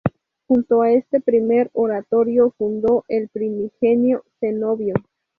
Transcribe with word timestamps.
Junto 0.47 0.81
a 0.81 0.91
este 0.91 1.21
primer 1.21 1.69
oratorio 1.73 2.55
fundó 2.57 3.05
el 3.07 3.29
primigenio 3.29 4.23
cenobio. 4.39 4.95